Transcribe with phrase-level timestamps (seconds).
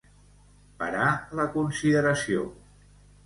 [0.79, 1.09] Parar
[1.41, 2.47] la consideració.